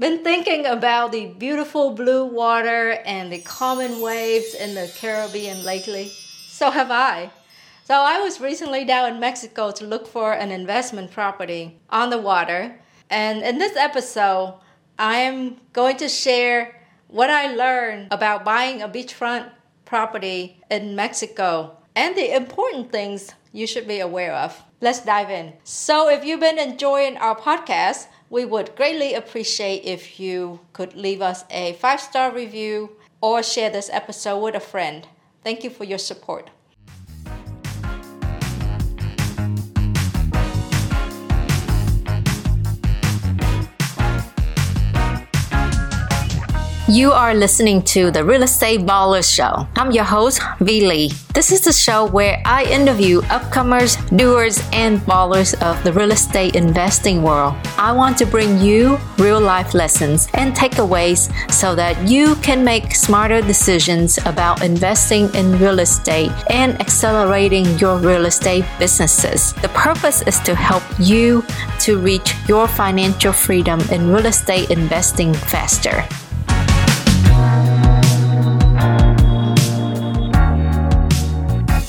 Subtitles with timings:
[0.00, 6.08] been thinking about the beautiful blue water and the common waves in the Caribbean lately?
[6.48, 7.30] So have I.
[7.84, 12.16] So I was recently down in Mexico to look for an investment property on the
[12.16, 12.80] water.
[13.10, 14.58] And in this episode,
[14.98, 19.50] I am going to share what I learned about buying a beachfront
[19.84, 24.62] property in Mexico and the important things you should be aware of.
[24.80, 25.52] Let's dive in.
[25.64, 31.20] So, if you've been enjoying our podcast, we would greatly appreciate if you could leave
[31.20, 35.06] us a five star review or share this episode with a friend.
[35.42, 36.50] Thank you for your support.
[46.90, 49.64] You are listening to the Real Estate Baller Show.
[49.76, 51.12] I'm your host, Vee Lee.
[51.32, 56.56] This is the show where I interview upcomers, doers, and ballers of the real estate
[56.56, 57.54] investing world.
[57.78, 62.96] I want to bring you real life lessons and takeaways so that you can make
[62.96, 69.52] smarter decisions about investing in real estate and accelerating your real estate businesses.
[69.62, 71.44] The purpose is to help you
[71.86, 76.04] to reach your financial freedom in real estate investing faster.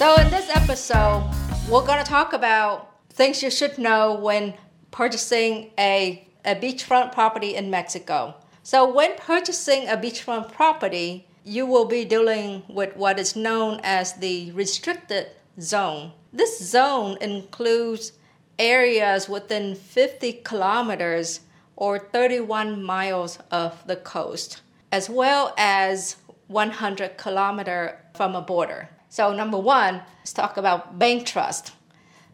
[0.00, 1.30] So, in this episode,
[1.68, 4.54] we're going to talk about things you should know when
[4.90, 8.34] purchasing a, a beachfront property in Mexico.
[8.62, 14.14] So, when purchasing a beachfront property, you will be dealing with what is known as
[14.14, 16.12] the restricted zone.
[16.32, 18.12] This zone includes
[18.58, 21.40] areas within 50 kilometers
[21.76, 28.88] or 31 miles of the coast, as well as 100 kilometer from a border.
[29.10, 31.72] So, number one, let's talk about bank trust.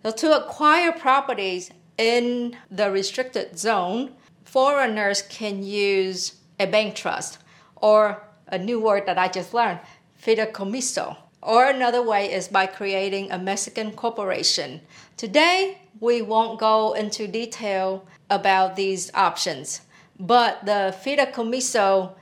[0.03, 4.13] So, to acquire properties in the restricted zone,
[4.45, 7.39] foreigners can use a bank trust
[7.77, 9.81] or a new word that I just learned,
[10.23, 11.17] fideicomiso.
[11.41, 14.83] Or another way is by creating a Mexican corporation.
[15.17, 19.81] Today, we won't go into detail about these options,
[20.21, 22.17] but the fideicomiso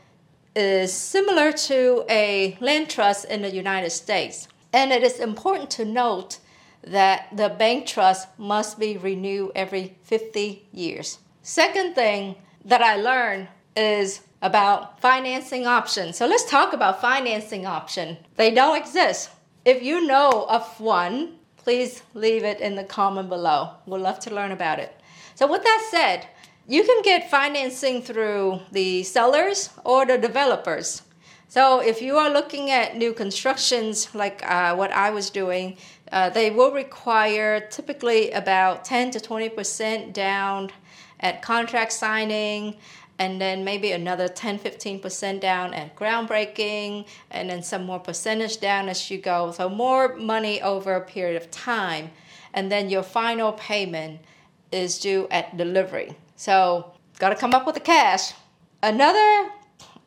[0.55, 4.49] is similar to a land trust in the United States.
[4.73, 6.39] And it is important to note
[6.83, 11.19] that the bank trust must be renewed every 50 years.
[11.43, 16.17] Second thing that I learned is about financing options.
[16.17, 18.19] So let's talk about financing option.
[18.37, 19.31] They don't exist.
[19.65, 23.71] If you know of one, please leave it in the comment below.
[23.87, 24.95] We'd love to learn about it.
[25.35, 26.27] So with that said,
[26.67, 31.03] you can get financing through the sellers or the developers.
[31.49, 35.77] So if you are looking at new constructions like uh, what I was doing,
[36.11, 40.71] uh, they will require typically about 10 to 20% down
[41.21, 42.77] at contract signing
[43.19, 48.89] and then maybe another 10 15% down at groundbreaking and then some more percentage down
[48.89, 49.53] as you go.
[49.53, 52.11] So more money over a period of time.
[52.55, 54.21] And then your final payment
[54.73, 58.33] is due at delivery so, got to come up with the cash.
[58.83, 59.51] Another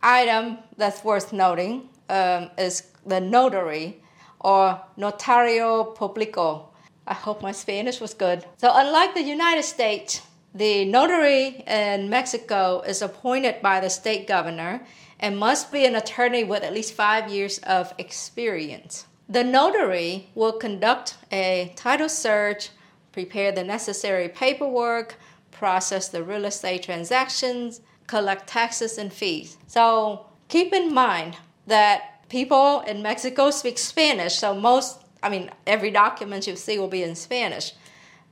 [0.01, 4.01] item that's worth noting um, is the notary
[4.39, 6.67] or notario público.
[7.07, 8.45] I hope my Spanish was good.
[8.57, 10.21] So, unlike the United States,
[10.53, 14.81] the notary in Mexico is appointed by the state governor
[15.19, 19.05] and must be an attorney with at least five years of experience.
[19.29, 22.69] The notary will conduct a title search,
[23.11, 25.17] prepare the necessary paperwork,
[25.51, 29.57] process the real estate transactions, collect taxes and fees.
[29.67, 31.37] So keep in mind
[31.67, 36.87] that people in Mexico speak Spanish, so most, I mean, every document you see will
[36.87, 37.73] be in Spanish.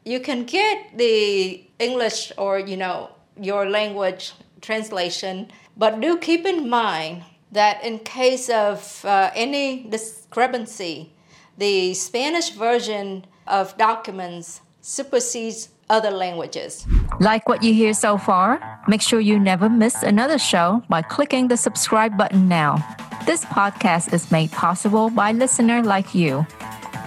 [0.04, 3.10] You can get the English or, you know,
[3.40, 11.12] your language translation, but do keep in mind that in case of uh, any discrepancy,
[11.58, 16.86] the Spanish version of documents supersedes other languages.
[17.20, 18.60] Like what you hear so far?
[18.88, 22.78] Make sure you never miss another show by clicking the subscribe button now.
[23.26, 26.46] This podcast is made possible by listener like you.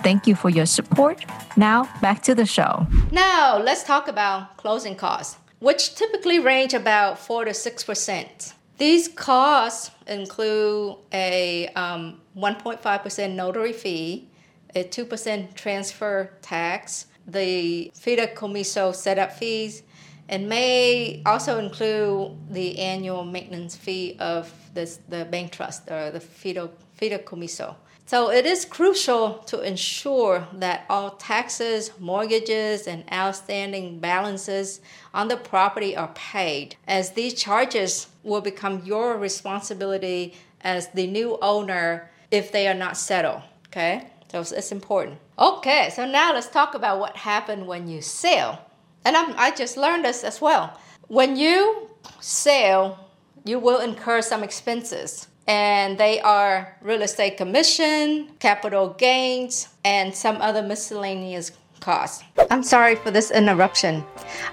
[0.02, 1.24] Thank you for your support.
[1.56, 2.86] Now, back to the show.
[3.10, 8.52] Now, let's talk about closing costs, which typically range about 4 to 6%.
[8.78, 14.28] These costs include a um, 1.5% notary fee,
[14.74, 19.82] a 2% transfer tax, the fideicomiso setup fees
[20.28, 26.20] and may also include the annual maintenance fee of this, the bank trust or the
[26.20, 27.76] fideicomiso.
[28.06, 34.80] So it is crucial to ensure that all taxes, mortgages, and outstanding balances
[35.12, 41.38] on the property are paid, as these charges will become your responsibility as the new
[41.42, 43.42] owner if they are not settled.
[43.66, 45.18] Okay, so it's important.
[45.38, 48.60] Okay, so now let's talk about what happened when you sell.
[49.04, 50.78] And I'm, I just learned this as well.
[51.08, 51.88] When you
[52.20, 53.08] sell,
[53.44, 60.36] you will incur some expenses and they are real estate commission, capital gains, and some
[60.42, 62.22] other miscellaneous costs.
[62.50, 64.04] I'm sorry for this interruption.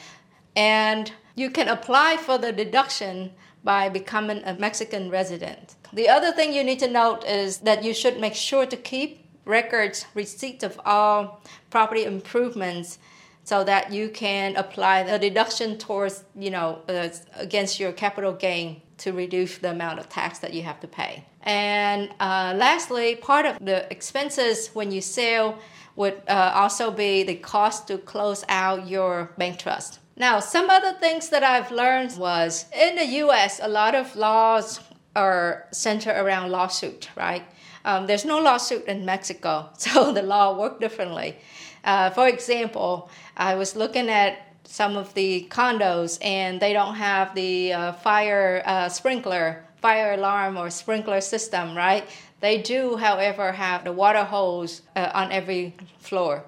[0.55, 3.31] And you can apply for the deduction
[3.63, 5.75] by becoming a Mexican resident.
[5.93, 9.25] The other thing you need to note is that you should make sure to keep
[9.51, 12.97] records, receipts of all property improvements
[13.43, 18.81] so that you can apply the deduction towards, you know, uh, against your capital gain
[18.97, 21.25] to reduce the amount of tax that you have to pay.
[21.43, 25.57] And uh, lastly, part of the expenses when you sell
[25.95, 29.99] would uh, also be the cost to close out your bank trust.
[30.15, 34.79] Now, some other things that I've learned was in the US, a lot of laws
[35.15, 37.43] are centered around lawsuit, right?
[37.85, 41.37] Um, there's no lawsuit in Mexico, so the law works differently.
[41.83, 47.35] Uh, for example, I was looking at some of the condos and they don't have
[47.35, 52.07] the uh, fire uh, sprinkler, fire alarm or sprinkler system, right?
[52.39, 56.43] They do, however, have the water hose uh, on every floor.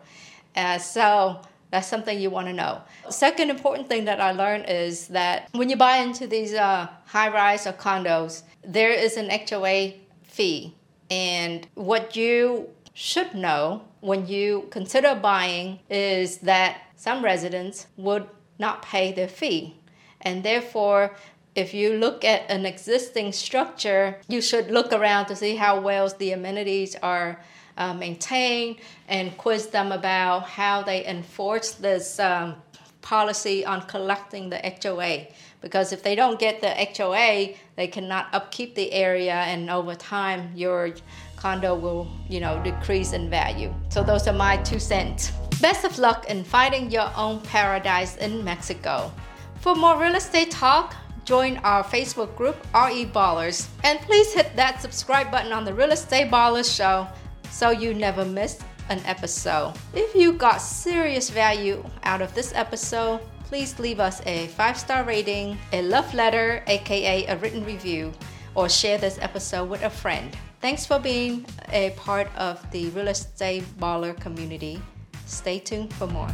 [0.55, 2.81] Uh, so that's something you want to know.
[3.09, 7.29] Second important thing that I learned is that when you buy into these uh, high
[7.29, 9.93] rise or condos, there is an HOA
[10.23, 10.75] fee.
[11.13, 18.27] And what you should know when you consider buying is that some residents would
[18.57, 19.75] not pay their fee.
[20.21, 21.15] And therefore,
[21.53, 26.09] if you look at an existing structure, you should look around to see how well
[26.09, 27.39] the amenities are
[27.77, 28.77] uh, maintained
[29.07, 32.55] and quiz them about how they enforce this um,
[33.03, 35.27] policy on collecting the HOA.
[35.61, 40.51] Because if they don't get the HOA, they cannot upkeep the area, and over time,
[40.55, 40.95] your
[41.37, 43.71] condo will, you know, decrease in value.
[43.89, 45.31] So those are my two cents.
[45.61, 49.13] Best of luck in finding your own paradise in Mexico.
[49.61, 54.81] For more real estate talk, join our Facebook group, RE Ballers, and please hit that
[54.81, 57.07] subscribe button on the Real Estate Ballers Show
[57.49, 59.73] so you never miss an episode.
[59.93, 65.03] If you got serious value out of this episode, please leave us a five star
[65.03, 68.11] rating, a love letter, aka a written review,
[68.55, 70.35] or share this episode with a friend.
[70.61, 74.81] Thanks for being a part of the Real Estate Baller community.
[75.25, 76.31] Stay tuned for more.